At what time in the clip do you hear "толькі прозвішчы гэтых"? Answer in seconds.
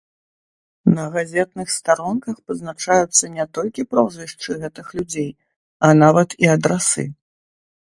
3.59-4.87